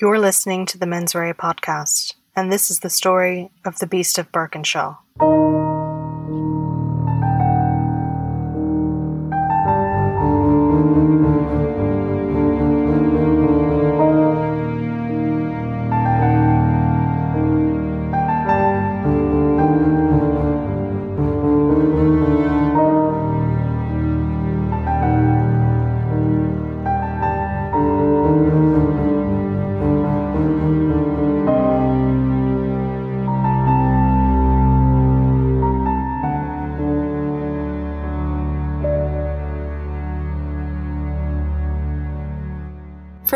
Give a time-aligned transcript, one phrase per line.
[0.00, 4.16] You're listening to the Mens Rea podcast, and this is the story of the Beast
[4.16, 4.98] of Birkenshaw.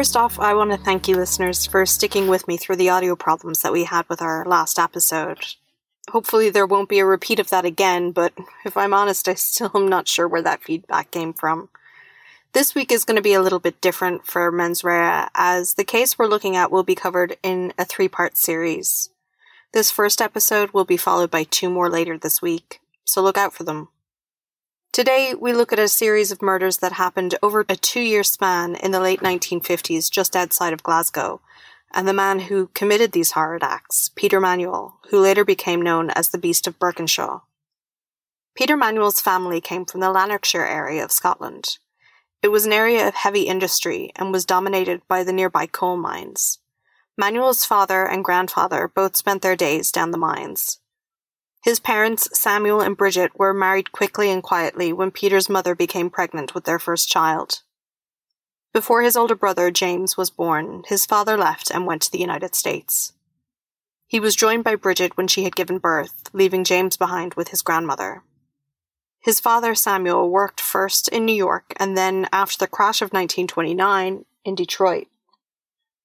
[0.02, 3.14] First off, I want to thank you listeners for sticking with me through the audio
[3.14, 5.38] problems that we had with our last episode.
[6.10, 8.32] Hopefully, there won't be a repeat of that again, but
[8.64, 11.68] if I'm honest, I still am not sure where that feedback came from.
[12.52, 15.84] This week is going to be a little bit different for Mens Rea, as the
[15.84, 19.10] case we're looking at will be covered in a three part series.
[19.72, 23.54] This first episode will be followed by two more later this week, so look out
[23.54, 23.86] for them.
[24.92, 28.74] Today, we look at a series of murders that happened over a two year span
[28.74, 31.40] in the late 1950s just outside of Glasgow,
[31.94, 36.28] and the man who committed these horrid acts, Peter Manuel, who later became known as
[36.28, 37.40] the Beast of Birkenshaw.
[38.54, 41.78] Peter Manuel's family came from the Lanarkshire area of Scotland.
[42.42, 46.58] It was an area of heavy industry and was dominated by the nearby coal mines.
[47.16, 50.80] Manuel's father and grandfather both spent their days down the mines.
[51.62, 56.54] His parents, Samuel and Bridget, were married quickly and quietly when Peter's mother became pregnant
[56.54, 57.62] with their first child.
[58.72, 62.56] Before his older brother, James, was born, his father left and went to the United
[62.56, 63.12] States.
[64.08, 67.62] He was joined by Bridget when she had given birth, leaving James behind with his
[67.62, 68.24] grandmother.
[69.20, 74.24] His father, Samuel, worked first in New York and then, after the crash of 1929,
[74.44, 75.06] in Detroit.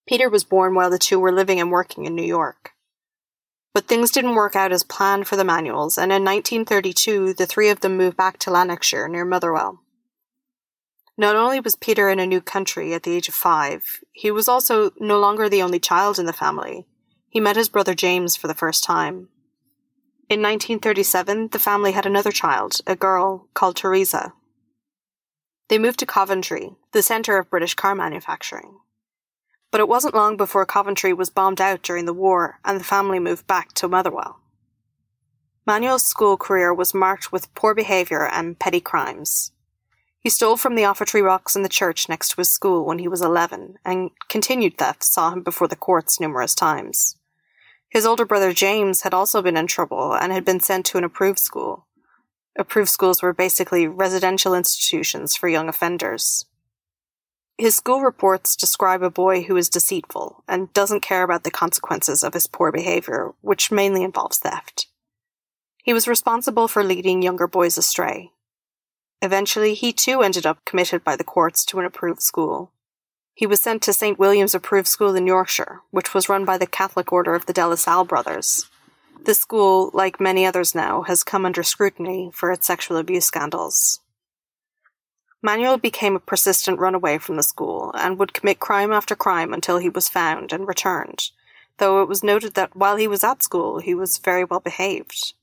[0.07, 2.73] Peter was born while the two were living and working in New York.
[3.77, 7.69] But things didn't work out as planned for the Manuels, and in 1932 the three
[7.69, 9.83] of them moved back to Lanarkshire near Motherwell.
[11.15, 14.49] Not only was Peter in a new country at the age of five, he was
[14.49, 16.87] also no longer the only child in the family.
[17.29, 19.29] He met his brother James for the first time.
[20.27, 24.33] In 1937, the family had another child, a girl called Teresa.
[25.67, 28.79] They moved to Coventry, the centre of British car manufacturing.
[29.71, 33.19] But it wasn't long before Coventry was bombed out during the war and the family
[33.19, 34.39] moved back to Motherwell.
[35.65, 39.51] Manuel's school career was marked with poor behaviour and petty crimes.
[40.19, 43.07] He stole from the offertory box in the church next to his school when he
[43.07, 47.17] was 11, and continued thefts saw him before the courts numerous times.
[47.89, 51.03] His older brother James had also been in trouble and had been sent to an
[51.03, 51.85] approved school.
[52.57, 56.45] Approved schools were basically residential institutions for young offenders.
[57.57, 62.23] His school reports describe a boy who is deceitful and doesn't care about the consequences
[62.23, 64.87] of his poor behavior, which mainly involves theft.
[65.83, 68.31] He was responsible for leading younger boys astray.
[69.23, 72.73] Eventually, he too ended up committed by the courts to an approved school.
[73.33, 74.19] He was sent to St.
[74.19, 77.65] William's Approved School in Yorkshire, which was run by the Catholic Order of the De
[77.65, 78.69] La Salle brothers.
[79.25, 83.99] This school, like many others now, has come under scrutiny for its sexual abuse scandals.
[85.41, 89.77] Manuel became a persistent runaway from the school and would commit crime after crime until
[89.77, 91.29] he was found and returned,
[91.77, 95.33] though it was noted that while he was at school, he was very well behaved.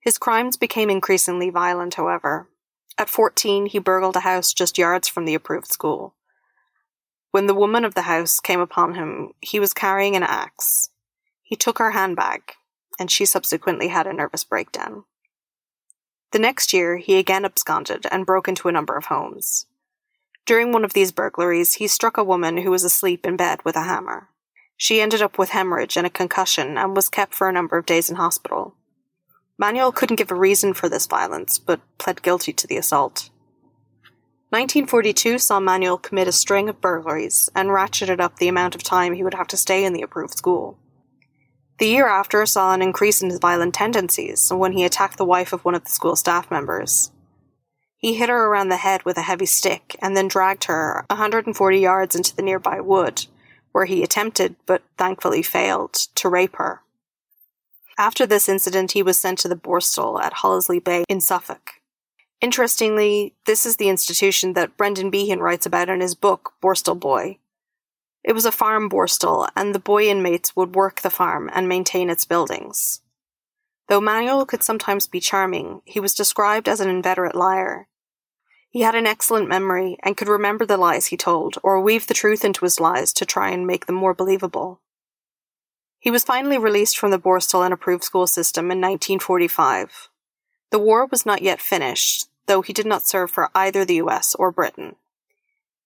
[0.00, 2.48] His crimes became increasingly violent, however.
[2.98, 6.14] At 14, he burgled a house just yards from the approved school.
[7.30, 10.90] When the woman of the house came upon him, he was carrying an axe.
[11.42, 12.52] He took her handbag,
[12.98, 15.04] and she subsequently had a nervous breakdown.
[16.34, 19.66] The next year, he again absconded and broke into a number of homes.
[20.44, 23.76] During one of these burglaries, he struck a woman who was asleep in bed with
[23.76, 24.30] a hammer.
[24.76, 27.86] She ended up with hemorrhage and a concussion and was kept for a number of
[27.86, 28.74] days in hospital.
[29.58, 33.30] Manuel couldn't give a reason for this violence, but pled guilty to the assault.
[34.50, 39.14] 1942 saw Manuel commit a string of burglaries and ratcheted up the amount of time
[39.14, 40.80] he would have to stay in the approved school.
[41.78, 45.52] The year after saw an increase in his violent tendencies when he attacked the wife
[45.52, 47.10] of one of the school staff members.
[47.96, 51.78] He hit her around the head with a heavy stick and then dragged her 140
[51.78, 53.26] yards into the nearby wood,
[53.72, 56.82] where he attempted, but thankfully failed, to rape her.
[57.98, 61.72] After this incident, he was sent to the Borstal at Hollesley Bay in Suffolk.
[62.40, 67.38] Interestingly, this is the institution that Brendan Behan writes about in his book, Borstal Boy,
[68.24, 72.08] it was a farm borstal, and the boy inmates would work the farm and maintain
[72.08, 73.02] its buildings.
[73.88, 77.86] Though Manuel could sometimes be charming, he was described as an inveterate liar.
[78.70, 82.14] He had an excellent memory and could remember the lies he told or weave the
[82.14, 84.80] truth into his lies to try and make them more believable.
[85.98, 90.08] He was finally released from the Borstal and approved school system in 1945.
[90.70, 94.34] The war was not yet finished, though he did not serve for either the US
[94.34, 94.96] or Britain.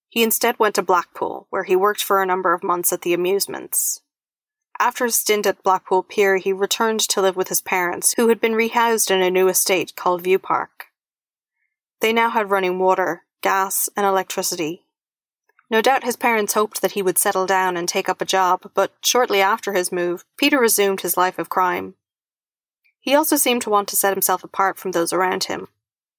[0.09, 3.13] He instead went to Blackpool, where he worked for a number of months at the
[3.13, 4.01] amusements.
[4.79, 8.41] After a stint at Blackpool Pier, he returned to live with his parents, who had
[8.41, 10.85] been rehoused in a new estate called View Park.
[12.01, 14.85] They now had running water, gas, and electricity,
[15.69, 18.71] no doubt his parents hoped that he would settle down and take up a job,
[18.73, 21.93] but shortly after his move, Peter resumed his life of crime.
[22.99, 25.67] He also seemed to want to set himself apart from those around him,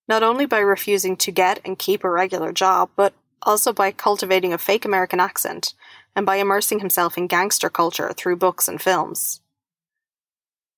[0.07, 4.53] not only by refusing to get and keep a regular job, but also by cultivating
[4.53, 5.75] a fake American accent
[6.15, 9.41] and by immersing himself in gangster culture through books and films.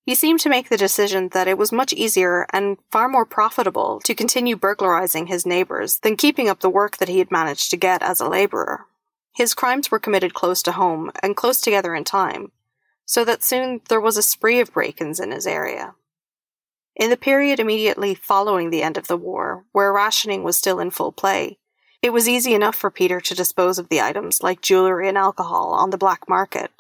[0.05, 4.01] He seemed to make the decision that it was much easier and far more profitable
[4.05, 7.77] to continue burglarizing his neighbors than keeping up the work that he had managed to
[7.77, 8.87] get as a laborer.
[9.35, 12.51] His crimes were committed close to home and close together in time,
[13.07, 15.95] so that soon there was a spree of break ins in his area.
[16.97, 20.91] In the period immediately following the end of the war, where rationing was still in
[20.91, 21.59] full play,
[22.03, 25.73] it was easy enough for Peter to dispose of the items like jewellery and alcohol
[25.73, 26.73] on the black market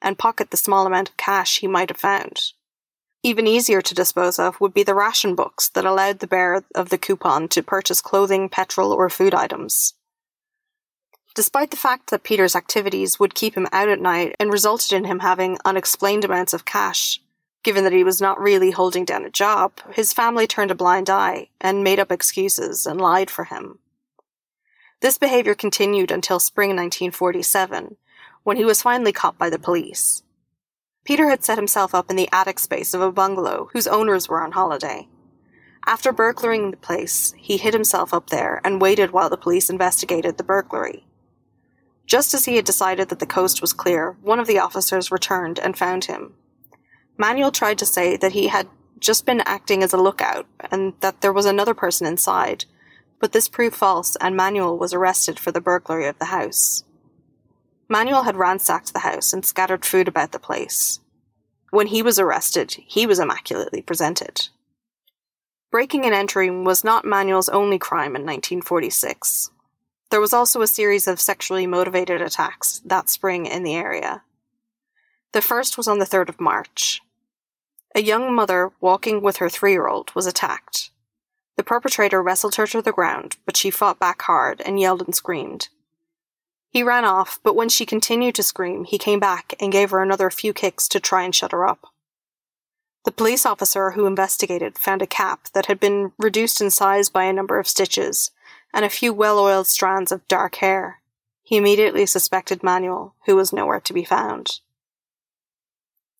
[0.00, 2.52] and pocket the small amount of cash he might have found.
[3.22, 6.88] Even easier to dispose of would be the ration books that allowed the bearer of
[6.88, 9.92] the coupon to purchase clothing, petrol, or food items.
[11.34, 15.04] Despite the fact that Peter's activities would keep him out at night and resulted in
[15.04, 17.20] him having unexplained amounts of cash,
[17.62, 21.10] given that he was not really holding down a job, his family turned a blind
[21.10, 23.78] eye and made up excuses and lied for him.
[25.00, 27.96] This behavior continued until spring 1947,
[28.42, 30.22] when he was finally caught by the police.
[31.04, 34.42] Peter had set himself up in the attic space of a bungalow whose owners were
[34.42, 35.08] on holiday.
[35.86, 40.36] After burglaring the place, he hid himself up there and waited while the police investigated
[40.36, 41.06] the burglary.
[42.06, 45.58] Just as he had decided that the coast was clear, one of the officers returned
[45.58, 46.34] and found him.
[47.16, 48.68] Manuel tried to say that he had
[48.98, 52.66] just been acting as a lookout and that there was another person inside,
[53.20, 56.84] but this proved false and Manuel was arrested for the burglary of the house.
[57.88, 61.00] Manuel had ransacked the house and scattered food about the place.
[61.70, 64.48] When he was arrested, he was immaculately presented.
[65.70, 69.50] Breaking and entering was not Manuel's only crime in 1946.
[70.10, 74.22] There was also a series of sexually motivated attacks that spring in the area.
[75.32, 77.02] The first was on the 3rd of March.
[77.94, 80.90] A young mother walking with her three year old was attacked.
[81.56, 85.14] The perpetrator wrestled her to the ground, but she fought back hard and yelled and
[85.14, 85.68] screamed.
[86.70, 90.02] He ran off, but when she continued to scream, he came back and gave her
[90.02, 91.92] another few kicks to try and shut her up.
[93.04, 97.24] The police officer who investigated found a cap that had been reduced in size by
[97.24, 98.30] a number of stitches
[98.72, 101.00] and a few well oiled strands of dark hair.
[101.42, 104.60] He immediately suspected Manuel, who was nowhere to be found.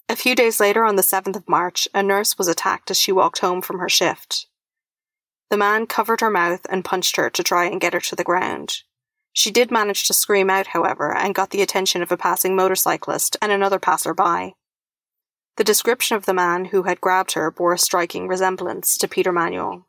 [0.09, 3.12] A few days later, on the 7th of March, a nurse was attacked as she
[3.12, 4.47] walked home from her shift.
[5.50, 8.25] The man covered her mouth and punched her to try and get her to the
[8.25, 8.82] ground.
[9.32, 13.37] She did manage to scream out, however, and got the attention of a passing motorcyclist
[13.43, 14.55] and another passer-by.
[15.56, 19.32] The description of the man who had grabbed her bore a striking resemblance to Peter
[19.32, 19.87] Manuel.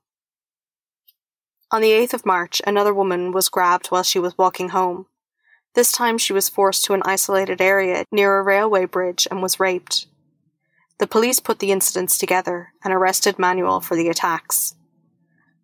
[1.72, 5.06] On the 8th of March, another woman was grabbed while she was walking home.
[5.76, 9.60] This time she was forced to an isolated area near a railway bridge and was
[9.60, 10.08] raped.
[10.98, 14.76] The police put the incidents together and arrested Manuel for the attacks.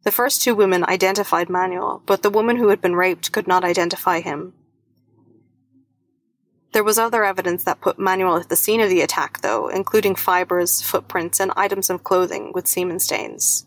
[0.07, 3.65] The first two women identified Manuel, but the woman who had been raped could not
[3.65, 4.53] identify him.
[6.71, 10.15] There was other evidence that put Manuel at the scene of the attack, though, including
[10.15, 13.65] fibers, footprints, and items of clothing with semen stains.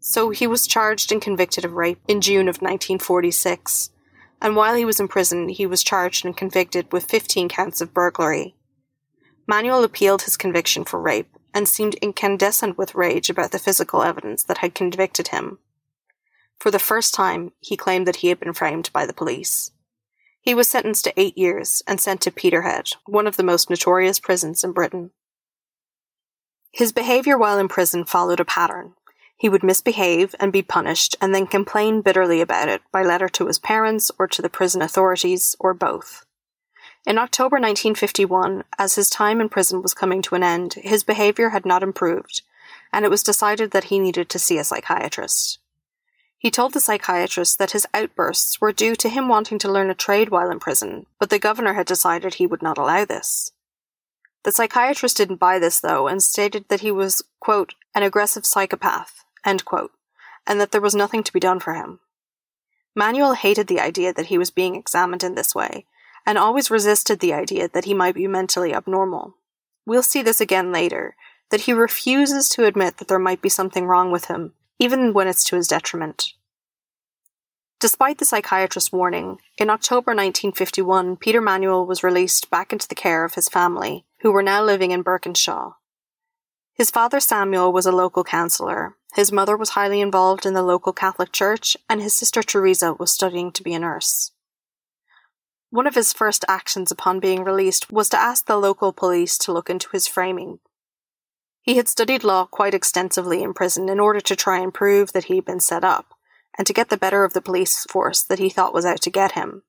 [0.00, 3.90] So he was charged and convicted of rape in June of 1946,
[4.40, 7.92] and while he was in prison, he was charged and convicted with 15 counts of
[7.92, 8.54] burglary.
[9.46, 14.42] Manuel appealed his conviction for rape, and seemed incandescent with rage about the physical evidence
[14.44, 15.58] that had convicted him.
[16.58, 19.70] For the first time, he claimed that he had been framed by the police.
[20.40, 24.18] He was sentenced to eight years and sent to Peterhead, one of the most notorious
[24.18, 25.10] prisons in Britain.
[26.72, 28.94] His behavior while in prison followed a pattern.
[29.36, 33.46] He would misbehave and be punished and then complain bitterly about it by letter to
[33.46, 36.24] his parents or to the prison authorities or both.
[37.06, 41.50] In October 1951, as his time in prison was coming to an end, his behavior
[41.50, 42.42] had not improved,
[42.92, 45.58] and it was decided that he needed to see a psychiatrist.
[46.36, 49.94] He told the psychiatrist that his outbursts were due to him wanting to learn a
[49.94, 53.52] trade while in prison, but the governor had decided he would not allow this.
[54.44, 59.24] The psychiatrist didn't buy this, though, and stated that he was, quote, an aggressive psychopath,
[59.64, 59.92] quote,
[60.46, 61.98] and that there was nothing to be done for him.
[62.94, 65.86] Manuel hated the idea that he was being examined in this way,
[66.28, 69.34] and always resisted the idea that he might be mentally abnormal.
[69.86, 71.16] We'll see this again later,
[71.50, 75.26] that he refuses to admit that there might be something wrong with him, even when
[75.26, 76.34] it's to his detriment.
[77.80, 83.24] Despite the psychiatrist's warning, in October 1951, Peter Manuel was released back into the care
[83.24, 85.76] of his family, who were now living in Birkenshaw.
[86.74, 90.92] His father Samuel was a local councillor, his mother was highly involved in the local
[90.92, 94.32] Catholic Church, and his sister Teresa was studying to be a nurse.
[95.70, 99.52] One of his first actions upon being released was to ask the local police to
[99.52, 100.60] look into his framing.
[101.60, 105.24] He had studied law quite extensively in prison in order to try and prove that
[105.24, 106.14] he had been set up,
[106.56, 109.10] and to get the better of the police force that he thought was out to
[109.10, 109.62] get him.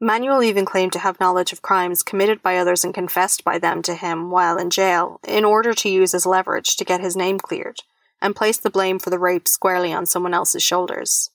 [0.00, 3.82] Manuel even claimed to have knowledge of crimes committed by others and confessed by them
[3.82, 7.38] to him while in jail in order to use as leverage to get his name
[7.38, 7.80] cleared
[8.22, 11.30] and place the blame for the rape squarely on someone else's shoulders.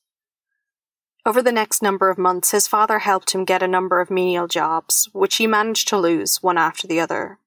[1.27, 4.48] Over the next number of months, his father helped him get a number of menial
[4.48, 7.39] jobs, which he managed to lose one after the other.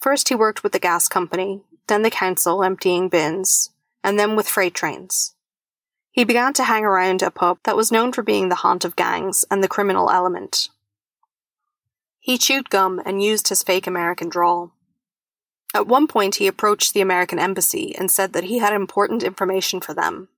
[0.00, 3.70] First, he worked with the gas company, then the council emptying bins,
[4.02, 5.34] and then with freight trains.
[6.12, 8.96] He began to hang around a pub that was known for being the haunt of
[8.96, 10.70] gangs and the criminal element.
[12.20, 14.72] He chewed gum and used his fake American drawl.
[15.74, 19.80] At one point, he approached the American embassy and said that he had important information
[19.80, 20.28] for them.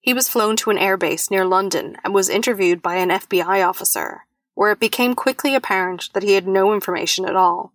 [0.00, 4.24] He was flown to an airbase near London and was interviewed by an FBI officer,
[4.54, 7.72] where it became quickly apparent that he had no information at all.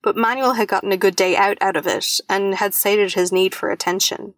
[0.00, 3.32] But Manuel had gotten a good day out out of it and had stated his
[3.32, 4.34] need for attention.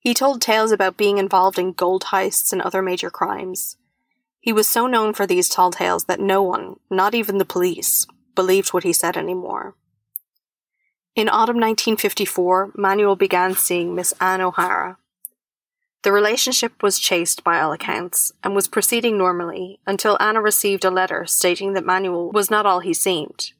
[0.00, 3.76] He told tales about being involved in gold heists and other major crimes.
[4.40, 8.06] He was so known for these tall tales that no one, not even the police,
[8.34, 9.74] believed what he said anymore.
[11.16, 14.98] In autumn 1954, Manuel began seeing Miss Anne O'Hara.
[16.02, 20.90] The relationship was chaste by all accounts and was proceeding normally until Anna received a
[20.90, 23.52] letter stating that Manuel was not all he seemed.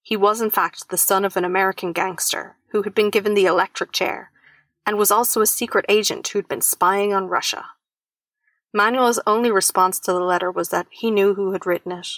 [0.00, 3.46] He was, in fact, the son of an American gangster who had been given the
[3.46, 4.30] electric chair
[4.86, 7.64] and was also a secret agent who'd been spying on Russia.
[8.72, 12.08] Manuel's only response to the letter was that he knew who had written it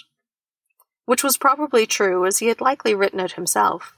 [1.05, 3.95] which was probably true as he had likely written it himself.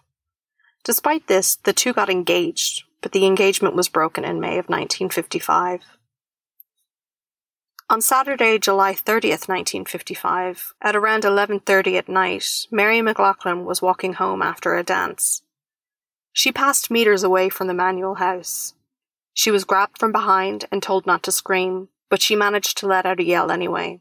[0.88, 5.82] Despite this, the two got engaged, but the engagement was broken in May of 1955.
[7.90, 14.42] On Saturday, July 30th, 1955, at around 11:30 at night, Mary McLaughlin was walking home
[14.42, 15.42] after a dance.
[16.32, 18.74] She passed meters away from the Manuel house.
[19.34, 23.06] She was grabbed from behind and told not to scream, but she managed to let
[23.06, 24.00] out a yell anyway.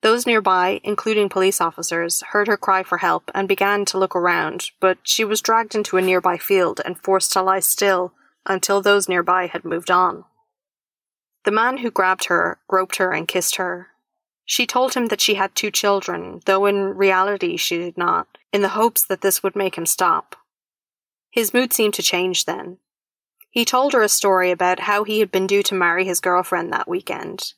[0.00, 4.70] Those nearby, including police officers, heard her cry for help and began to look around,
[4.80, 8.12] but she was dragged into a nearby field and forced to lie still
[8.46, 10.24] until those nearby had moved on.
[11.44, 13.88] The man who grabbed her groped her and kissed her.
[14.44, 18.62] She told him that she had two children, though in reality she did not, in
[18.62, 20.36] the hopes that this would make him stop.
[21.30, 22.78] His mood seemed to change then.
[23.50, 26.72] He told her a story about how he had been due to marry his girlfriend
[26.72, 27.54] that weekend,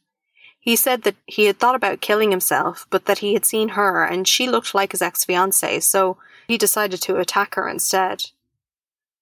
[0.60, 4.04] he said that he had thought about killing himself, but that he had seen her
[4.04, 8.26] and she looked like his ex fiancee, so he decided to attack her instead.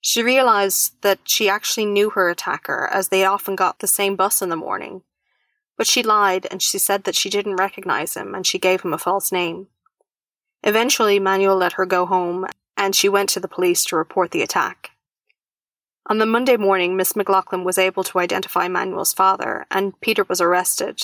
[0.01, 4.43] She realized that she actually knew her attacker, as they often got the same bus
[4.43, 5.03] in the morning.
[5.77, 8.93] But she lied and she said that she didn't recognize him and she gave him
[8.93, 9.69] a false name.
[10.65, 14.43] Eventually, Manuel let her go home and she went to the police to report the
[14.43, 14.91] attack.
[16.07, 20.41] On the Monday morning, Miss McLaughlin was able to identify Manuel's father, and Peter was
[20.41, 21.03] arrested.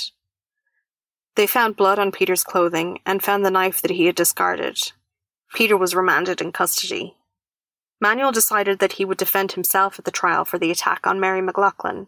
[1.36, 4.78] They found blood on Peter's clothing and found the knife that he had discarded.
[5.54, 7.16] Peter was remanded in custody.
[8.00, 11.40] Manuel decided that he would defend himself at the trial for the attack on Mary
[11.40, 12.06] McLaughlin.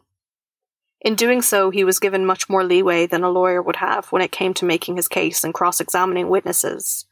[1.00, 4.22] In doing so, he was given much more leeway than a lawyer would have when
[4.22, 7.06] it came to making his case and cross examining witnesses.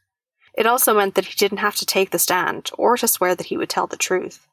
[0.53, 3.47] It also meant that he didn't have to take the stand or to swear that
[3.47, 4.47] he would tell the truth.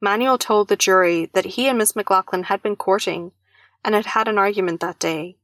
[0.00, 3.32] Manuel told the jury that he and Miss McLaughlin had been courting
[3.84, 5.36] and had had an argument that day,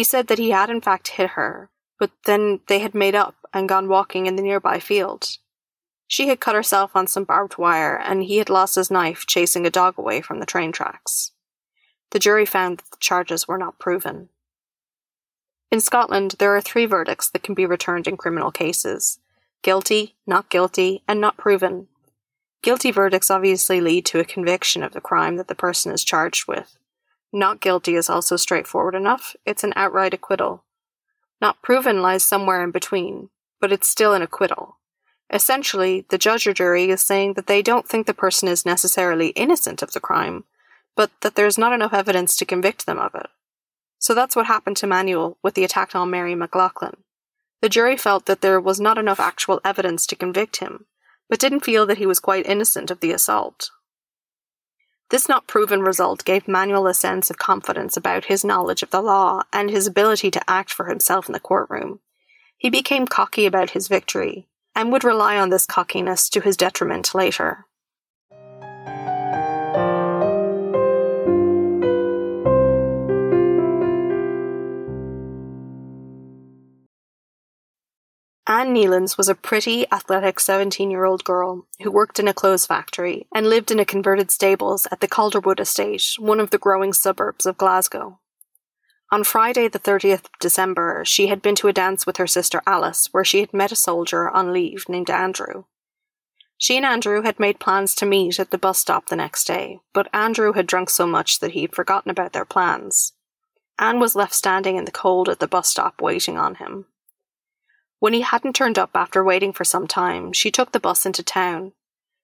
[0.00, 3.34] he said that he had in fact hit her, but then they had made up
[3.52, 5.36] and gone walking in the nearby field.
[6.06, 9.66] She had cut herself on some barbed wire, and he had lost his knife chasing
[9.66, 11.32] a dog away from the train tracks.
[12.12, 14.30] The jury found that the charges were not proven.
[15.70, 19.18] In Scotland, there are three verdicts that can be returned in criminal cases
[19.62, 21.88] guilty, not guilty, and not proven.
[22.62, 26.48] Guilty verdicts obviously lead to a conviction of the crime that the person is charged
[26.48, 26.78] with.
[27.32, 29.36] Not guilty is also straightforward enough.
[29.46, 30.64] It's an outright acquittal.
[31.40, 34.78] Not proven lies somewhere in between, but it's still an acquittal.
[35.32, 39.28] Essentially, the judge or jury is saying that they don't think the person is necessarily
[39.28, 40.44] innocent of the crime,
[40.96, 43.28] but that there's not enough evidence to convict them of it.
[43.98, 46.96] So that's what happened to Manuel with the attack on Mary McLaughlin.
[47.62, 50.86] The jury felt that there was not enough actual evidence to convict him,
[51.28, 53.70] but didn't feel that he was quite innocent of the assault.
[55.10, 59.02] This not proven result gave Manuel a sense of confidence about his knowledge of the
[59.02, 61.98] law and his ability to act for himself in the courtroom.
[62.56, 67.14] He became cocky about his victory and would rely on this cockiness to his detriment
[67.14, 67.66] later.
[78.50, 82.66] Anne Kneilands was a pretty, athletic 17 year old girl who worked in a clothes
[82.66, 86.92] factory and lived in a converted stables at the Calderwood estate, one of the growing
[86.92, 88.18] suburbs of Glasgow.
[89.12, 92.60] On Friday, the 30th of December, she had been to a dance with her sister
[92.66, 95.62] Alice, where she had met a soldier on leave named Andrew.
[96.58, 99.78] She and Andrew had made plans to meet at the bus stop the next day,
[99.94, 103.12] but Andrew had drunk so much that he had forgotten about their plans.
[103.78, 106.86] Anne was left standing in the cold at the bus stop waiting on him.
[108.00, 111.22] When he hadn't turned up after waiting for some time, she took the bus into
[111.22, 111.72] town.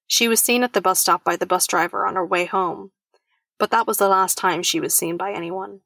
[0.07, 2.93] She was seen at the bus stop by the bus driver on her way home,
[3.59, 5.81] but that was the last time she was seen by anyone.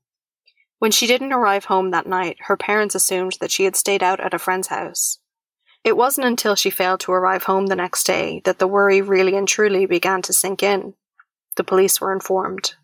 [0.78, 4.20] When she didn't arrive home that night, her parents assumed that she had stayed out
[4.20, 5.18] at a friend's house.
[5.82, 9.34] It wasn't until she failed to arrive home the next day that the worry really
[9.34, 10.94] and truly began to sink in.
[11.56, 12.74] The police were informed.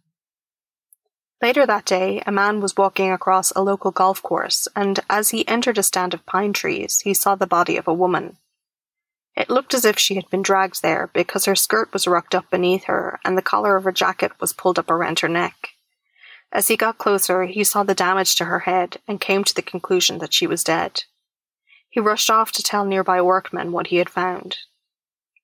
[1.43, 5.47] Later that day, a man was walking across a local golf course, and as he
[5.47, 8.39] entered a stand of pine trees, he saw the body of a woman.
[9.37, 12.49] It looked as if she had been dragged there because her skirt was rucked up
[12.51, 15.75] beneath her and the collar of her jacket was pulled up around her neck.
[16.51, 19.61] As he got closer, he saw the damage to her head and came to the
[19.61, 21.05] conclusion that she was dead.
[21.91, 24.59] He rushed off to tell nearby workmen what he had found.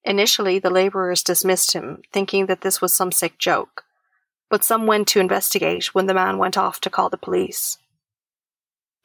[0.04, 3.84] Initially, the labourers dismissed him, thinking that this was some sick joke,
[4.52, 7.78] but some went to investigate when the man went off to call the police.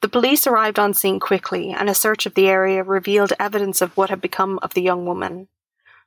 [0.02, 3.96] The police arrived on scene quickly, and a search of the area revealed evidence of
[3.96, 5.48] what had become of the young woman.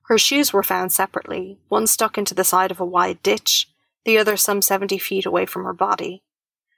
[0.03, 3.67] Her shoes were found separately, one stuck into the side of a wide ditch,
[4.05, 6.21] the other some seventy feet away from her body.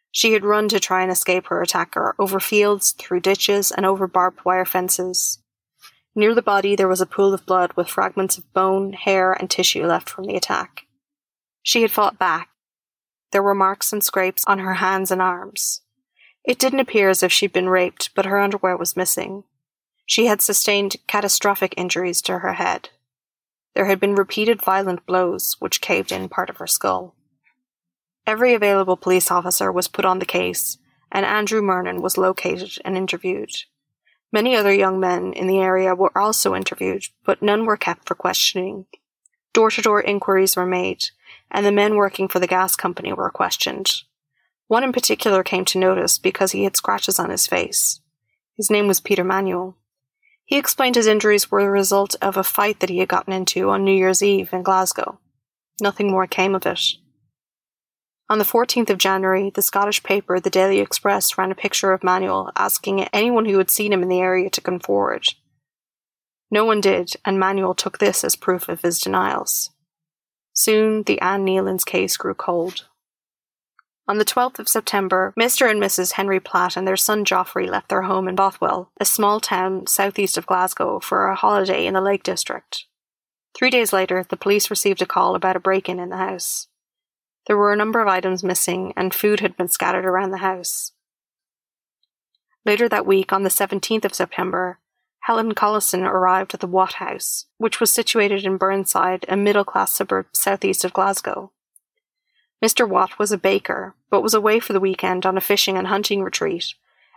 [0.10, 4.08] She had run to try and escape her attacker, over fields, through ditches, and over
[4.08, 5.40] barbed wire fences.
[6.16, 9.50] Near the body there was a pool of blood with fragments of bone, hair, and
[9.50, 10.86] tissue left from the attack.
[11.62, 12.50] She had fought back,
[13.34, 15.82] there were marks and scrapes on her hands and arms.
[16.46, 19.44] It didn't appear as if she'd been raped, but her underwear was missing.
[20.06, 22.90] She had sustained catastrophic injuries to her head.
[23.76, 27.16] There had been repeated violent blows, which caved in part of her skull.
[28.26, 30.78] Every available police officer was put on the case,
[31.12, 33.52] and Andrew Murnan was located and interviewed.
[34.32, 38.16] Many other young men in the area were also interviewed, but none were kept for
[38.16, 38.86] questioning.
[39.54, 41.06] Door to door inquiries were made,
[41.54, 44.02] and the men working for the gas company were questioned.
[44.68, 48.02] One in particular came to notice because he had scratches on his face.
[48.58, 49.78] His name was Peter Manuel.
[50.46, 53.70] He explained his injuries were the result of a fight that he had gotten into
[53.70, 55.20] on New Year's Eve in Glasgow.
[55.82, 56.82] Nothing more came of it.
[58.30, 62.04] On the 14th of January, the Scottish paper, the Daily Express, ran a picture of
[62.04, 65.28] Manuel asking anyone who had seen him in the area to come forward.
[66.50, 69.72] No one did, and Manuel took this as proof of his denials.
[70.54, 72.88] Soon the Anne Kneilands case grew cold.
[74.08, 75.70] On the 12th of September, Mr.
[75.70, 76.14] and Mrs.
[76.14, 80.38] Henry Platt and their son Geoffrey left their home in Bothwell, a small town southeast
[80.38, 82.86] of Glasgow, for a holiday in the Lake District.
[83.56, 86.68] Three days later, the police received a call about a break in in the house.
[87.48, 90.92] There were a number of items missing, and food had been scattered around the house.
[92.66, 94.80] Later that week, on the 17th of September,
[95.24, 99.94] Helen Collison arrived at the Watt House, which was situated in Burnside, a middle class
[99.94, 101.52] suburb southeast of Glasgow.
[102.62, 102.88] Mr.
[102.88, 106.24] Watt was a baker, but was away for the weekend on a fishing and hunting
[106.24, 106.74] retreat,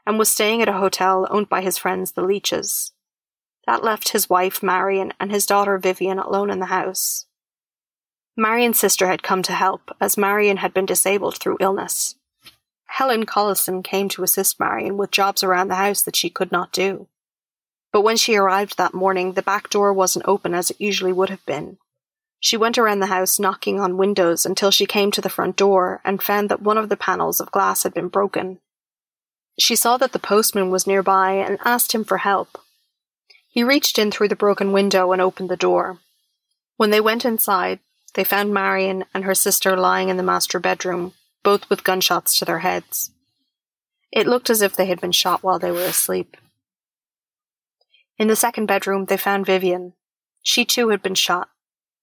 [0.07, 2.93] and was staying at a hotel owned by his friends the Leeches.
[3.67, 7.27] That left his wife, Marion, and his daughter, Vivian, alone in the house.
[8.37, 12.15] Marion's sister had come to help, as Marion had been disabled through illness.
[12.85, 16.71] Helen Collison came to assist Marion with jobs around the house that she could not
[16.71, 17.09] do.
[17.93, 21.31] But when she arrived that morning, the back door wasn't open as it usually would
[21.31, 21.79] have been.
[22.41, 26.01] She went around the house knocking on windows until she came to the front door
[26.05, 28.61] and found that one of the panels of glass had been broken.
[29.59, 32.61] She saw that the postman was nearby and asked him for help.
[33.49, 35.99] He reached in through the broken window and opened the door.
[36.77, 37.81] When they went inside,
[38.15, 42.45] they found Marion and her sister lying in the master bedroom, both with gunshots to
[42.45, 43.11] their heads.
[44.13, 46.37] It looked as if they had been shot while they were asleep.
[48.19, 49.93] In the second bedroom, they found Vivian.
[50.43, 51.51] She too had been shot,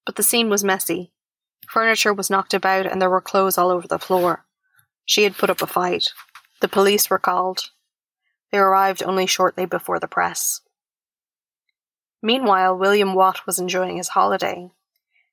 [0.06, 1.12] but the scene was messy.
[1.68, 4.46] Furniture was knocked about and there were clothes all over the floor.
[5.06, 6.10] She had put up a fight.
[6.62, 7.72] The police were called.
[8.52, 10.62] They arrived only shortly before the press.
[12.22, 14.70] Meanwhile, William Watt was enjoying his holiday.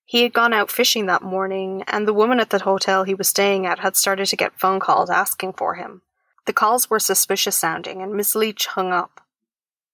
[0.05, 3.29] He had gone out fishing that morning, and the woman at the hotel he was
[3.29, 6.03] staying at had started to get phone calls asking for him.
[6.47, 9.21] The calls were suspicious sounding, and Miss Leach hung up.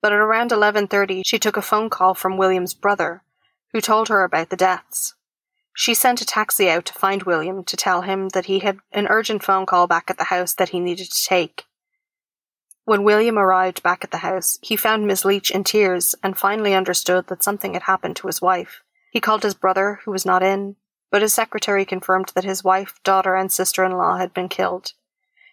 [0.03, 3.23] But at around 11:30, she took a phone call from William's brother,
[3.73, 5.15] who told her about the deaths.
[5.75, 9.07] She sent a taxi out to find William to tell him that he had an
[9.09, 11.67] urgent phone call back at the house that he needed to take.
[12.87, 16.73] When William arrived back at the house, he found Miss Leach in tears and finally
[16.73, 18.83] understood that something had happened to his wife.
[19.11, 20.77] He called his brother, who was not in,
[21.11, 24.93] but his secretary confirmed that his wife, daughter, and sister in law had been killed.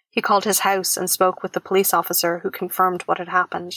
[0.08, 3.74] He called his house and spoke with the police officer who confirmed what had happened.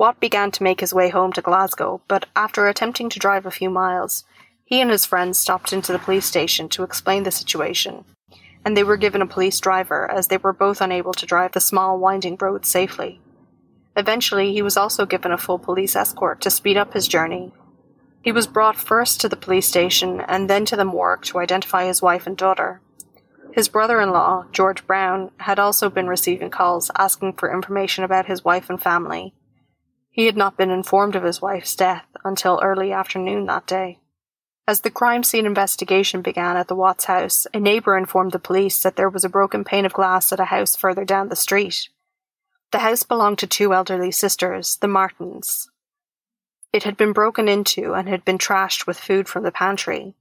[0.00, 3.50] Watt began to make his way home to Glasgow, but after attempting to drive a
[3.50, 4.24] few miles,
[4.64, 8.06] he and his friends stopped into the police station to explain the situation,
[8.64, 11.60] and they were given a police driver as they were both unable to drive the
[11.60, 13.20] small, winding road safely.
[13.94, 17.52] Eventually, he was also given a full police escort to speed up his journey.
[18.22, 21.84] He was brought first to the police station and then to the morgue to identify
[21.84, 22.80] his wife and daughter.
[23.52, 28.24] His brother in law, George Brown, had also been receiving calls asking for information about
[28.24, 29.34] his wife and family.
[30.20, 34.00] He had not been informed of his wife's death until early afternoon that day.
[34.68, 38.82] As the crime scene investigation began at the Watts house, a neighbour informed the police
[38.82, 41.88] that there was a broken pane of glass at a house further down the street.
[42.70, 45.70] The house belonged to two elderly sisters, the Martins.
[46.70, 50.16] It had been broken into and had been trashed with food from the pantry.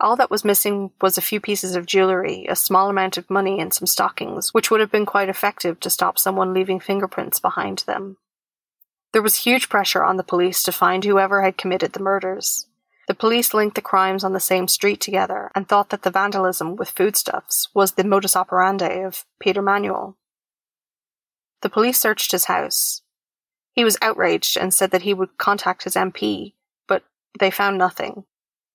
[0.00, 3.60] All that was missing was a few pieces of jewellery, a small amount of money,
[3.60, 7.80] and some stockings, which would have been quite effective to stop someone leaving fingerprints behind
[7.80, 8.16] them.
[9.12, 12.66] There was huge pressure on the police to find whoever had committed the murders.
[13.08, 16.76] The police linked the crimes on the same street together and thought that the vandalism
[16.76, 20.16] with foodstuffs was the modus operandi of Peter Manuel.
[21.60, 23.02] The police searched his house.
[23.74, 26.54] He was outraged and said that he would contact his MP,
[26.86, 27.04] but
[27.38, 28.24] they found nothing.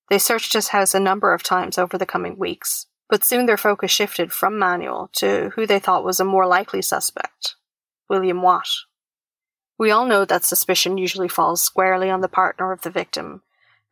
[0.09, 3.57] They searched his house a number of times over the coming weeks, but soon their
[3.57, 7.55] focus shifted from Manuel to who they thought was a more likely suspect
[8.09, 8.67] William Watt.
[9.77, 13.43] We all know that suspicion usually falls squarely on the partner of the victim,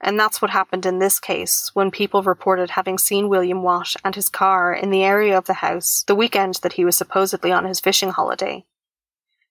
[0.01, 4.15] and that's what happened in this case when people reported having seen William Watt and
[4.15, 7.65] his car in the area of the house the weekend that he was supposedly on
[7.65, 8.65] his fishing holiday.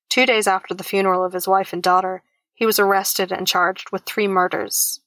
[0.08, 3.90] Two days after the funeral of his wife and daughter, he was arrested and charged
[3.90, 5.00] with three murders.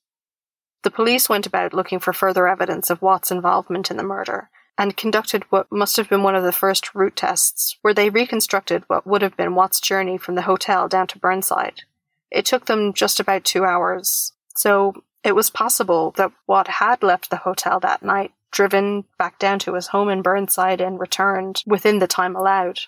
[0.83, 4.95] The police went about looking for further evidence of Watt's involvement in the murder and
[4.95, 9.07] conducted what must have been one of the first route tests, where they reconstructed what
[9.07, 11.81] would have been Watt's journey from the hotel down to Burnside.
[12.29, 17.29] It took them just about two hours, so it was possible that Watt had left
[17.29, 21.99] the hotel that night, driven back down to his home in Burnside, and returned within
[21.99, 22.81] the time allowed.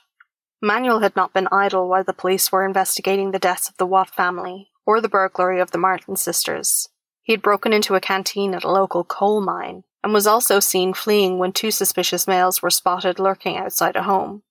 [0.61, 4.09] Manuel had not been idle while the police were investigating the deaths of the Watt
[4.09, 6.89] family or the burglary of the Martin sisters.
[7.23, 10.93] He had broken into a canteen at a local coal mine and was also seen
[10.93, 14.43] fleeing when two suspicious males were spotted lurking outside a home.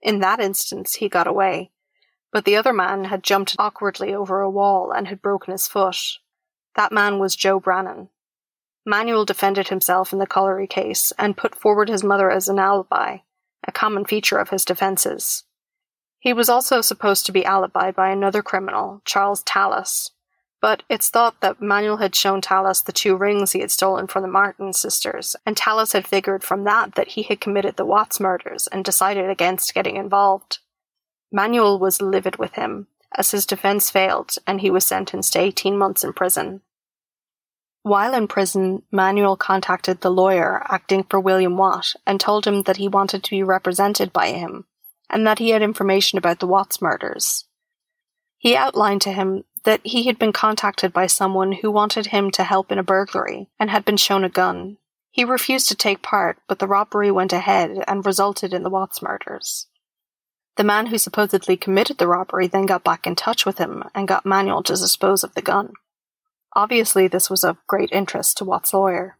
[0.00, 1.70] In that instance, he got away,
[2.32, 5.96] but the other man had jumped awkwardly over a wall and had broken his foot.
[6.74, 8.08] That man was Joe Brannan.
[8.84, 13.18] Manuel defended himself in the Colliery case and put forward his mother as an alibi,
[13.66, 15.44] a common feature of his defenses.
[16.18, 20.10] He was also supposed to be alibied by another criminal, Charles Tallis,
[20.62, 24.22] but it's thought that Manuel had shown Tallis the two rings he had stolen from
[24.22, 28.20] the Martin sisters, and Tallis had figured from that that he had committed the Watts
[28.20, 30.60] murders and decided against getting involved.
[31.32, 35.76] Manuel was livid with him, as his defense failed and he was sentenced to 18
[35.76, 36.60] months in prison.
[37.82, 42.76] While in prison, Manuel contacted the lawyer acting for William Watt and told him that
[42.76, 44.66] he wanted to be represented by him
[45.10, 47.46] and that he had information about the Watts murders.
[48.38, 52.44] He outlined to him that he had been contacted by someone who wanted him to
[52.44, 54.78] help in a burglary and had been shown a gun.
[55.10, 59.02] He refused to take part, but the robbery went ahead and resulted in the Watts
[59.02, 59.66] murders.
[60.56, 64.08] The man who supposedly committed the robbery then got back in touch with him and
[64.08, 65.72] got Manuel to dispose of the gun.
[66.54, 69.16] Obviously, this was of great interest to Watt's lawyer.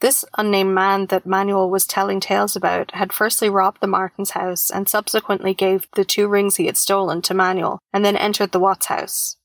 [0.00, 4.70] This unnamed man that Manuel was telling tales about had firstly robbed the Martins' house
[4.70, 8.60] and subsequently gave the two rings he had stolen to Manuel and then entered the
[8.60, 9.36] Watts house.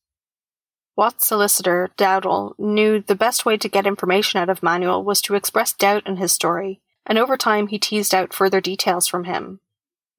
[0.97, 5.35] Watt's solicitor, Dowdall, knew the best way to get information out of Manuel was to
[5.35, 9.61] express doubt in his story, and over time he teased out further details from him.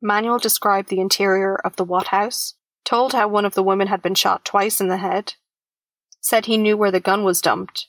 [0.01, 4.01] Manuel described the interior of the Watt house, told how one of the women had
[4.01, 5.35] been shot twice in the head,
[6.21, 7.88] said he knew where the gun was dumped,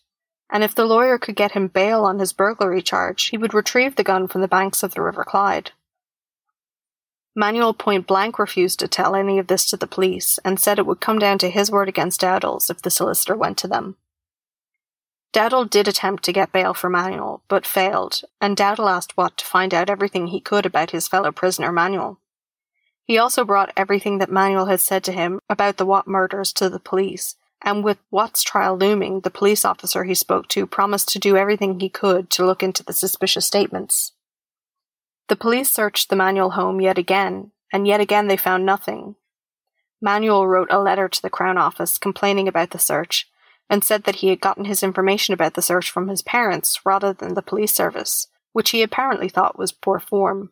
[0.54, 3.96] and if the lawyer could get him bail on his burglary charge, he would retrieve
[3.96, 5.72] the gun from the banks of the River Clyde.
[7.36, 10.86] Manuel point blank refused to tell any of this to the police and said it
[10.86, 13.98] would come down to his word against Dowdall's if the solicitor went to them.
[15.34, 19.46] Dowdall did attempt to get bail for Manuel, but failed, and Dowdall asked Watt to
[19.46, 22.20] find out everything he could about his fellow prisoner Manuel.
[23.04, 26.70] He also brought everything that Manuel had said to him about the Watt murders to
[26.70, 31.20] the police, and with Watt's trial looming, the police officer he spoke to promised to
[31.20, 34.12] do everything he could to look into the suspicious statements.
[35.30, 39.16] The police searched the Manuel home yet again, and yet again they found nothing.
[40.02, 43.30] Manuel wrote a letter to the Crown Office complaining about the search,
[43.70, 47.14] and said that he had gotten his information about the search from his parents rather
[47.14, 50.52] than the police service, which he apparently thought was poor form.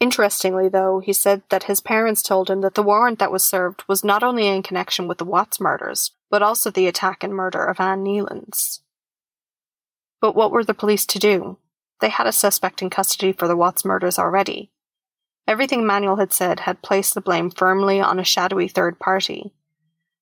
[0.00, 3.84] Interestingly, though, he said that his parents told him that the warrant that was served
[3.86, 7.62] was not only in connection with the Watts murders, but also the attack and murder
[7.62, 8.80] of Anne Kneilands.
[10.20, 11.58] But what were the police to do?
[12.00, 14.70] They had a suspect in custody for the Watts murders already.
[15.46, 19.52] Everything Manuel had said had placed the blame firmly on a shadowy third party.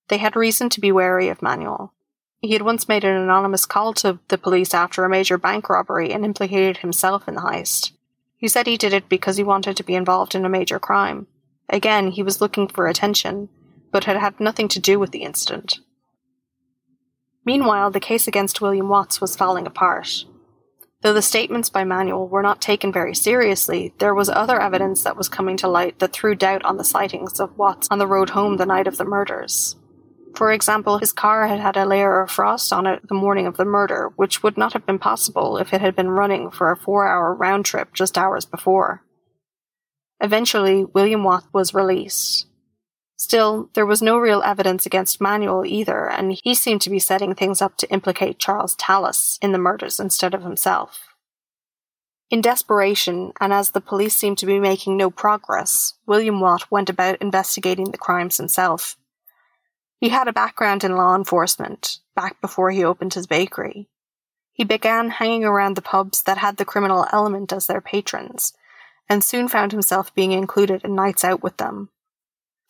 [0.08, 1.92] They had reason to be wary of Manuel.
[2.40, 6.12] He had once made an anonymous call to the police after a major bank robbery
[6.12, 7.92] and implicated himself in the heist.
[8.38, 11.26] He said he did it because he wanted to be involved in a major crime.
[11.68, 13.48] Again, he was looking for attention,
[13.90, 15.80] but had had nothing to do with the incident.
[17.44, 20.24] Meanwhile, the case against William Watts was falling apart.
[21.02, 25.16] Though the statements by Manuel were not taken very seriously, there was other evidence that
[25.16, 28.30] was coming to light that threw doubt on the sightings of Watts on the road
[28.30, 29.76] home the night of the murders.
[30.34, 33.56] For example, his car had had a layer of frost on it the morning of
[33.56, 36.76] the murder, which would not have been possible if it had been running for a
[36.76, 39.04] four hour round trip just hours before.
[40.20, 42.46] Eventually, William Watt was released.
[43.16, 47.34] Still, there was no real evidence against Manuel either, and he seemed to be setting
[47.34, 51.08] things up to implicate Charles Tallis in the murders instead of himself.
[52.30, 56.90] In desperation, and as the police seemed to be making no progress, William Watt went
[56.90, 58.97] about investigating the crimes himself.
[60.00, 63.88] He had a background in law enforcement, back before he opened his bakery.
[64.52, 68.52] He began hanging around the pubs that had the criminal element as their patrons,
[69.08, 71.90] and soon found himself being included in nights out with them.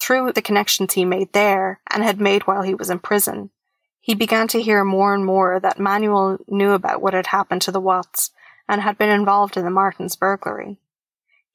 [0.01, 3.51] Through the connections he made there, and had made while he was in prison,
[4.01, 7.73] he began to hear more and more that Manuel knew about what had happened to
[7.73, 8.31] the Watts
[8.67, 10.79] and had been involved in the Martins burglary.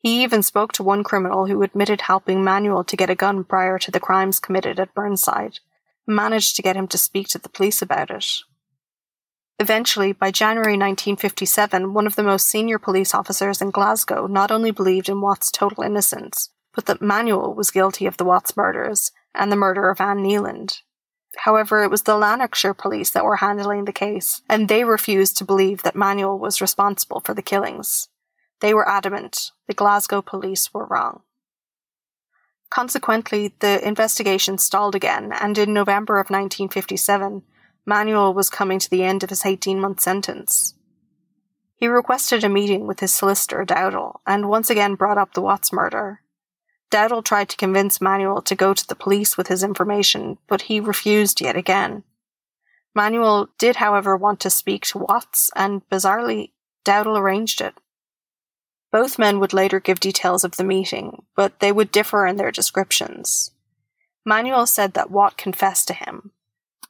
[0.03, 3.79] He even spoke to one criminal who admitted helping Manuel to get a gun prior
[3.79, 5.59] to the crimes committed at Burnside,
[6.05, 8.25] managed to get him to speak to the police about it.
[9.59, 14.71] Eventually, by January 1957, one of the most senior police officers in Glasgow not only
[14.71, 19.49] believed in Watt's total innocence, but that Manuel was guilty of the Watts murders and
[19.49, 20.81] the murder of Anne Nealand.
[21.37, 25.45] However, it was the Lanarkshire police that were handling the case, and they refused to
[25.45, 28.09] believe that Manuel was responsible for the killings.
[28.63, 31.23] They were adamant the Glasgow police were wrong.
[32.69, 37.43] Consequently, the investigation stalled again, and in November of 1957,
[37.85, 40.75] Manuel was coming to the end of his 18 month sentence.
[41.75, 45.73] He requested a meeting with his solicitor, Dowdall, and once again brought up the Watts
[45.73, 46.21] murder.
[46.89, 50.79] Dowdall tried to convince Manuel to go to the police with his information, but he
[50.79, 52.05] refused yet again.
[52.95, 56.51] Manuel did, however, want to speak to Watts, and bizarrely,
[56.85, 57.73] Dowdall arranged it.
[58.93, 62.51] Both men would later give details of the meeting, but they would differ in their
[62.51, 63.49] descriptions.
[64.23, 66.31] Manuel said that Watt confessed to him.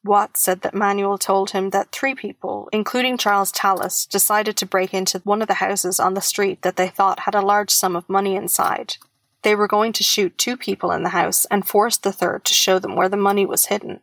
[0.03, 4.93] Watt said that Manuel told him that three people, including Charles Tallis, decided to break
[4.93, 7.95] into one of the houses on the street that they thought had a large sum
[7.95, 8.97] of money inside.
[9.43, 12.53] They were going to shoot two people in the house and force the third to
[12.53, 14.01] show them where the money was hidden.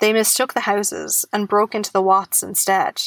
[0.00, 3.02] They mistook the houses and broke into the Watts instead.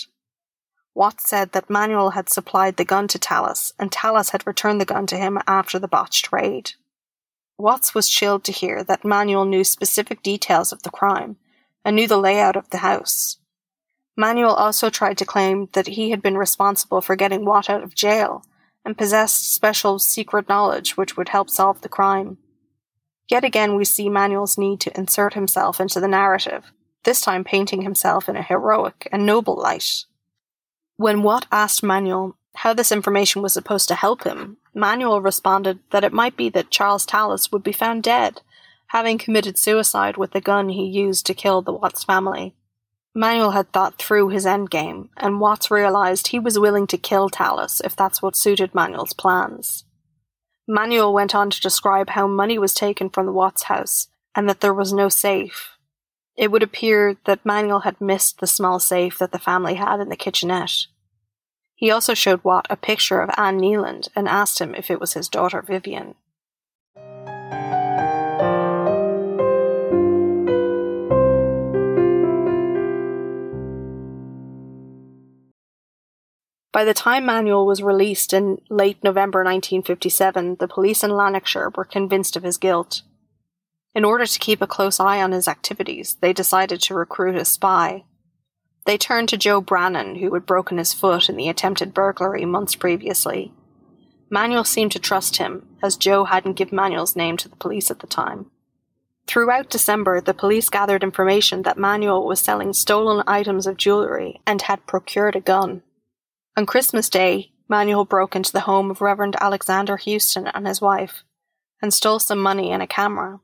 [0.97, 4.85] Watts said that Manuel had supplied the gun to Tallis, and Tallis had returned the
[4.85, 6.71] gun to him after the botched raid.
[7.55, 11.37] Watts was chilled to hear that Manuel knew specific details of the crime
[11.85, 13.37] and knew the layout of the house.
[14.15, 17.93] Manuel also tried to claim that he had been responsible for getting Watt out of
[17.93, 18.43] jail
[18.83, 22.39] and possessed special secret knowledge which would help solve the crime.
[23.29, 26.71] Yet again, we see Manuel's need to insert himself into the narrative,
[27.03, 30.05] this time painting himself in a heroic and noble light.
[30.97, 36.03] When Watt asked Manuel how this information was supposed to help him, Manuel responded that
[36.03, 38.41] it might be that Charles Tallis would be found dead,
[38.87, 42.55] having committed suicide with the gun he used to kill the Watts family.
[43.13, 47.79] Manuel had thought through his endgame, and Watts realized he was willing to kill Tallis
[47.81, 49.85] if that's what suited Manuel's plans.
[50.67, 54.61] Manuel went on to describe how money was taken from the Watts house and that
[54.61, 55.76] there was no safe.
[56.37, 60.09] It would appear that Manuel had missed the small safe that the family had in
[60.09, 60.85] the kitchenette.
[61.73, 65.13] He also showed Watt a picture of Anne Neeland and asked him if it was
[65.13, 66.13] his daughter Vivian.
[76.71, 81.83] By the time Manuel was released in late November 1957, the police in Lanarkshire were
[81.83, 83.01] convinced of his guilt.
[83.97, 87.43] In order to keep a close eye on his activities, they decided to recruit a
[87.43, 88.03] spy.
[88.85, 92.75] They turned to Joe Brannan, who had broken his foot in the attempted burglary months
[92.75, 93.51] previously.
[94.29, 97.97] Manuel seemed to trust him, as Joe hadn't given Manuel's name to the police at
[97.97, 98.51] the time.
[99.25, 104.61] Throughout December, the police gathered information that Manuel was selling stolen items of jewellery and
[104.61, 105.81] had procured a gun.
[106.55, 111.23] On Christmas Day, Manuel broke into the home of Reverend Alexander Houston and his wife
[111.81, 113.39] and stole some money and a camera.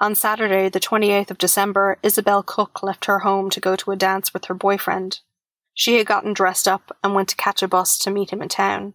[0.00, 3.96] On Saturday, the 28th of December, Isabel Cook left her home to go to a
[3.96, 5.20] dance with her boyfriend.
[5.74, 8.48] She had gotten dressed up and went to catch a bus to meet him in
[8.48, 8.94] town.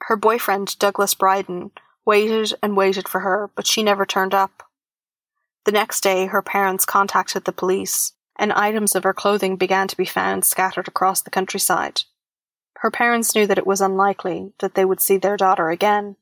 [0.00, 1.70] Her boyfriend, Douglas Bryden,
[2.06, 4.62] waited and waited for her, but she never turned up.
[5.66, 9.96] The next day, her parents contacted the police, and items of her clothing began to
[9.98, 12.04] be found scattered across the countryside.
[12.78, 16.16] Her parents knew that it was unlikely that they would see their daughter again.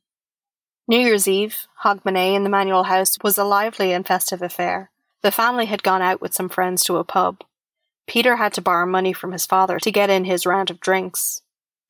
[0.91, 4.91] New Year's Eve, Hogmanay in the Manuel house was a lively and festive affair.
[5.23, 7.45] The family had gone out with some friends to a pub.
[8.09, 11.43] Peter had to borrow money from his father to get in his round of drinks.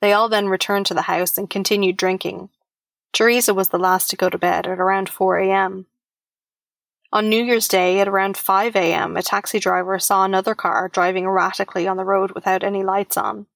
[0.03, 2.51] They all then returned to the house and continued drinking.
[3.15, 5.87] Teresa was the last to go to bed at around 4 a.m.
[7.11, 11.25] On New Year's Day at around 5 a.m., a taxi driver saw another car driving
[11.25, 13.47] erratically on the road without any lights on.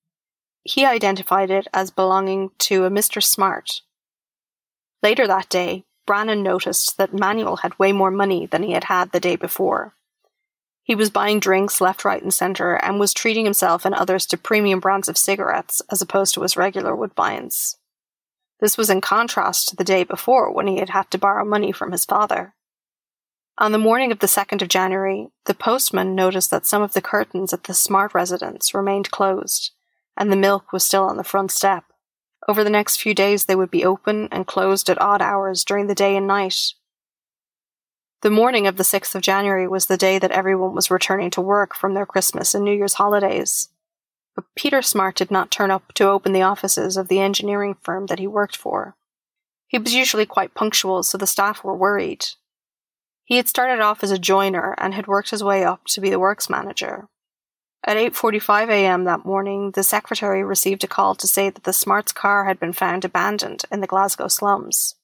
[0.62, 3.22] He identified it as belonging to a Mr.
[3.22, 3.82] Smart.
[5.04, 9.12] Later that day, Brannan noticed that Manuel had way more money than he had had
[9.12, 9.94] the day before.
[10.82, 14.38] He was buying drinks left, right, and centre and was treating himself and others to
[14.38, 17.76] premium brands of cigarettes as opposed to his regular Woodbines.
[18.60, 21.70] This was in contrast to the day before when he had had to borrow money
[21.70, 22.54] from his father.
[23.58, 27.02] On the morning of the 2nd of January, the postman noticed that some of the
[27.02, 29.72] curtains at the Smart residence remained closed,
[30.16, 31.84] and the milk was still on the front step.
[32.46, 35.86] Over the next few days, they would be open and closed at odd hours during
[35.86, 36.74] the day and night.
[38.20, 41.40] The morning of the 6th of January was the day that everyone was returning to
[41.40, 43.68] work from their Christmas and New Year's holidays.
[44.34, 48.06] But Peter Smart did not turn up to open the offices of the engineering firm
[48.06, 48.96] that he worked for.
[49.66, 52.26] He was usually quite punctual, so the staff were worried.
[53.24, 56.10] He had started off as a joiner and had worked his way up to be
[56.10, 57.08] the works manager.
[57.86, 59.04] At 8:45 a.m.
[59.04, 62.72] that morning, the secretary received a call to say that the Smarts car had been
[62.72, 64.94] found abandoned in the Glasgow slums.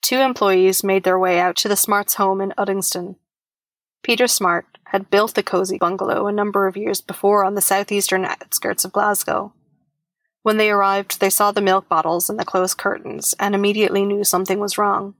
[0.00, 3.16] Two employees made their way out to the Smarts home in Uddingston.
[4.04, 8.24] Peter Smart had built the cozy bungalow a number of years before on the southeastern
[8.24, 9.52] outskirts of Glasgow.
[10.42, 14.22] When they arrived, they saw the milk bottles and the closed curtains and immediately knew
[14.22, 15.14] something was wrong.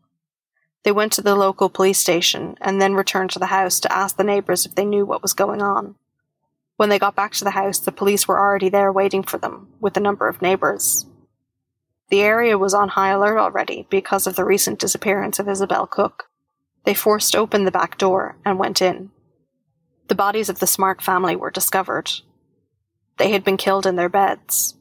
[0.84, 4.16] They went to the local police station and then returned to the house to ask
[4.16, 5.96] the neighbours if they knew what was going on.
[6.78, 9.66] When they got back to the house, the police were already there waiting for them,
[9.80, 11.06] with a number of neighbours.
[12.08, 16.30] The area was on high alert already because of the recent disappearance of Isabel Cook.
[16.84, 19.10] They forced open the back door and went in.
[20.06, 22.12] The bodies of the Smart family were discovered.
[23.16, 24.76] They had been killed in their beds.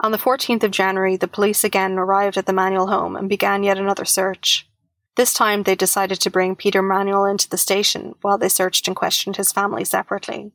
[0.00, 3.62] On the 14th of January, the police again arrived at the Manuel home and began
[3.62, 4.68] yet another search.
[5.14, 8.94] This time they decided to bring Peter Manuel into the station while they searched and
[8.94, 10.52] questioned his family separately.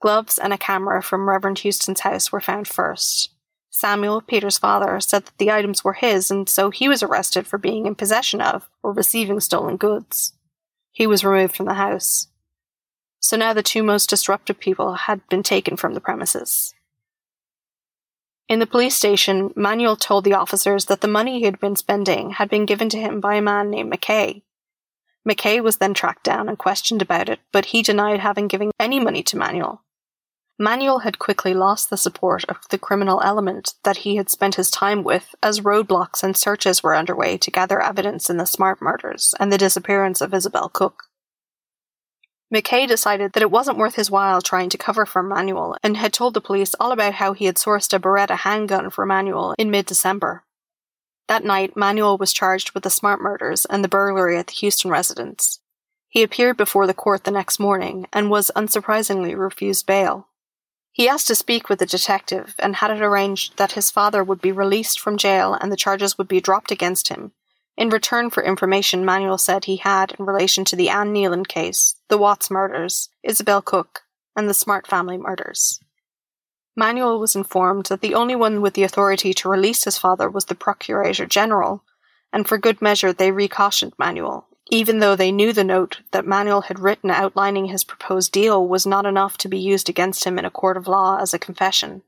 [0.00, 3.30] Gloves and a camera from Reverend Houston's house were found first.
[3.70, 7.58] Samuel, Peter's father, said that the items were his, and so he was arrested for
[7.58, 10.32] being in possession of or receiving stolen goods.
[10.92, 12.28] He was removed from the house.
[13.20, 16.74] So now the two most disruptive people had been taken from the premises.
[18.48, 22.30] In the police station, Manuel told the officers that the money he had been spending
[22.30, 24.42] had been given to him by a man named McKay.
[25.28, 29.00] McKay was then tracked down and questioned about it, but he denied having given any
[29.00, 29.82] money to Manuel.
[30.58, 34.70] Manuel had quickly lost the support of the criminal element that he had spent his
[34.70, 39.34] time with as roadblocks and searches were underway to gather evidence in the Smart murders
[39.38, 41.04] and the disappearance of Isabel Cook.
[42.54, 46.14] McKay decided that it wasn't worth his while trying to cover for Manuel and had
[46.14, 49.70] told the police all about how he had sourced a Beretta handgun for Manuel in
[49.70, 50.44] mid December.
[51.28, 54.90] That night, Manuel was charged with the Smart murders and the burglary at the Houston
[54.90, 55.60] residence.
[56.08, 60.28] He appeared before the court the next morning and was unsurprisingly refused bail.
[60.96, 64.40] He asked to speak with the detective and had it arranged that his father would
[64.40, 67.32] be released from jail and the charges would be dropped against him
[67.76, 71.96] In return for information Manuel said he had in relation to the Anne Kneilands case,
[72.08, 75.80] the Watts murders, Isabel Cook, and the Smart family murders.
[76.74, 80.46] Manuel was informed that the only one with the authority to release his father was
[80.46, 81.84] the Procurator General,
[82.32, 86.62] and for good measure they recautioned Manuel, even though they knew the note that Manuel
[86.62, 90.44] had written outlining his proposed deal was not enough to be used against him in
[90.44, 92.02] a court of law as a confession.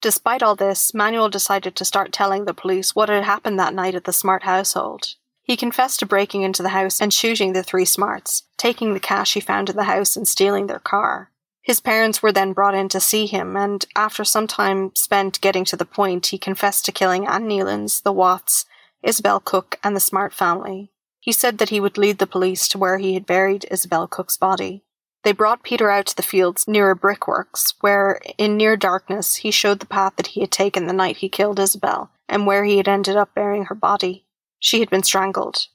[0.00, 3.96] Despite all this, Manuel decided to start telling the police what had happened that night
[3.96, 5.14] at the Smart household.
[5.42, 9.34] He confessed to breaking into the house and shooting the three Smarts, taking the cash
[9.34, 11.32] he found in the house and stealing their car.
[11.62, 15.64] His parents were then brought in to see him, and after some time spent getting
[15.66, 18.66] to the point, he confessed to killing Anne Kneilands, the Watts,
[19.02, 20.92] Isabel Cook, and the Smart family.
[21.20, 24.36] He said that he would lead the police to where he had buried Isabel Cook's
[24.36, 24.84] body.
[25.24, 29.50] They brought Peter out to the fields near a brickworks, where, in near darkness, he
[29.50, 32.76] showed the path that he had taken the night he killed Isabel, and where he
[32.76, 34.24] had ended up burying her body.
[34.60, 35.66] She had been strangled.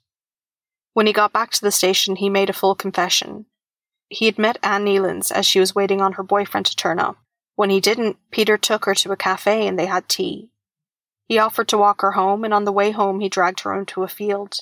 [0.94, 3.46] When he got back to the station, he made a full confession.
[4.10, 7.18] He had met Anne Kneilands as she was waiting on her boyfriend to turn up.
[7.56, 10.50] When he didn't, Peter took her to a cafe and they had tea.
[11.28, 14.04] He offered to walk her home, and on the way home he dragged her into
[14.04, 14.60] a field.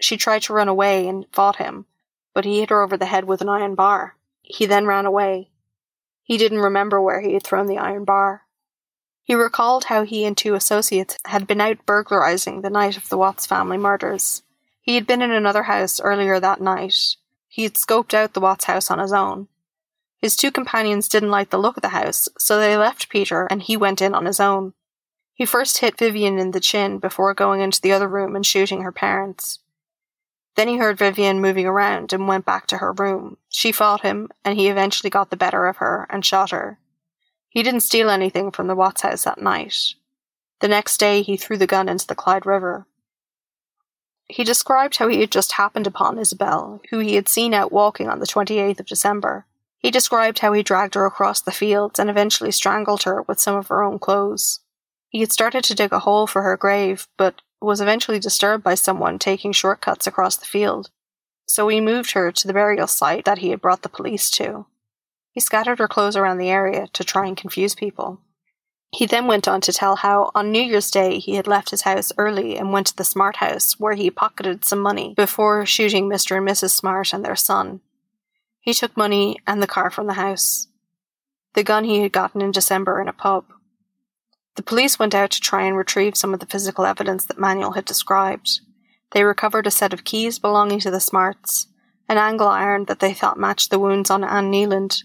[0.00, 1.86] She tried to run away and fought him,
[2.34, 4.16] but he hit her over the head with an iron bar.
[4.42, 5.50] He then ran away.
[6.22, 8.42] He didn't remember where he had thrown the iron bar.
[9.22, 13.16] He recalled how he and two associates had been out burglarizing the night of the
[13.16, 14.42] Watts family murders.
[14.82, 17.16] He had been in another house earlier that night.
[17.48, 19.48] He had scoped out the Watts house on his own.
[20.18, 23.62] His two companions didn't like the look of the house, so they left Peter and
[23.62, 24.74] he went in on his own.
[25.34, 28.82] He first hit Vivian in the chin before going into the other room and shooting
[28.82, 29.58] her parents.
[30.56, 33.38] Then he heard Vivian moving around and went back to her room.
[33.48, 36.78] She fought him, and he eventually got the better of her and shot her.
[37.48, 39.94] He didn't steal anything from the Watts house that night.
[40.60, 42.86] The next day, he threw the gun into the Clyde River.
[44.26, 48.08] He described how he had just happened upon Isabel, who he had seen out walking
[48.08, 49.46] on the 28th of December.
[49.78, 53.54] He described how he dragged her across the fields and eventually strangled her with some
[53.54, 54.60] of her own clothes.
[55.10, 58.74] He had started to dig a hole for her grave, but was eventually disturbed by
[58.74, 60.90] someone taking shortcuts across the field,
[61.46, 64.66] so he moved her to the burial site that he had brought the police to.
[65.32, 68.20] He scattered her clothes around the area to try and confuse people.
[68.94, 71.82] He then went on to tell how on New Year's Day he had left his
[71.82, 76.08] house early and went to the Smart house where he pocketed some money before shooting
[76.08, 76.36] Mr.
[76.36, 76.70] and Mrs.
[76.70, 77.80] Smart and their son.
[78.60, 80.68] He took money and the car from the house.
[81.54, 83.44] The gun he had gotten in December in a pub.
[84.56, 87.72] The police went out to try and retrieve some of the physical evidence that Manuel
[87.72, 88.60] had described.
[89.12, 91.68] They recovered a set of keys belonging to the Smarts,
[92.08, 95.04] an angle iron that they thought matched the wounds on Anne Kneilands,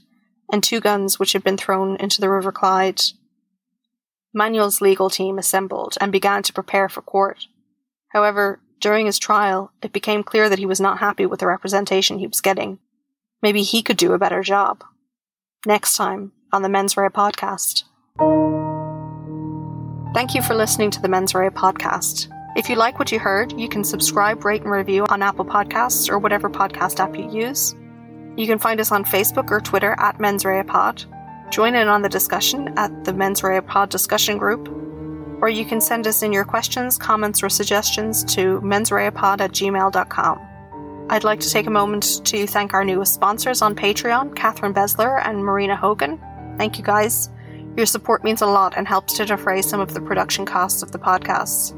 [0.52, 3.02] and two guns which had been thrown into the River Clyde.
[4.34, 7.48] Manuel's legal team assembled and began to prepare for court.
[8.10, 12.20] However, during his trial, it became clear that he was not happy with the representation
[12.20, 12.80] he was getting.
[13.42, 14.84] Maybe he could do a better job.
[15.66, 17.84] Next time on the Mens Rea podcast.
[20.14, 22.30] Thank you for listening to the Mens Rea podcast.
[22.56, 26.10] If you like what you heard, you can subscribe, rate, and review on Apple Podcasts
[26.10, 27.76] or whatever podcast app you use.
[28.36, 31.06] You can find us on Facebook or Twitter at Mens Rea Pod.
[31.52, 34.68] Join in on the discussion at the Mens Rea Pod discussion group.
[35.42, 41.08] Or you can send us in your questions, comments, or suggestions to mensreapod at gmail.com.
[41.12, 45.22] I'd like to take a moment to thank our newest sponsors on Patreon, Catherine Besler
[45.24, 46.20] and Marina Hogan.
[46.58, 47.30] Thank you guys.
[47.80, 50.92] Your support means a lot and helps to defray some of the production costs of
[50.92, 51.74] the podcasts.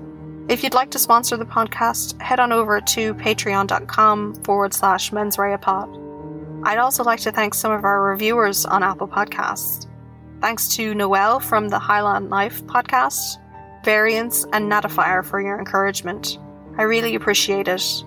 [0.49, 6.65] If you'd like to sponsor the podcast, head on over to patreon.com forward slash mensreapod.
[6.65, 9.85] I'd also like to thank some of our reviewers on Apple Podcasts.
[10.41, 13.37] Thanks to Noel from the Highland Life podcast,
[13.85, 16.39] Variance, and Natifier for your encouragement.
[16.79, 18.03] I really appreciate it.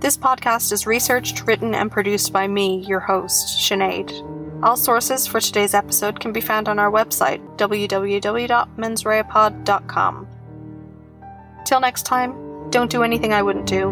[0.00, 4.10] This podcast is researched, written, and produced by me, your host, Sinead.
[4.62, 10.28] All sources for today's episode can be found on our website, www.mensreapod.com.
[11.64, 13.90] Till next time, don't do anything I wouldn't do.